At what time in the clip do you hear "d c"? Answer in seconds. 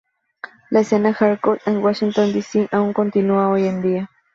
2.33-2.67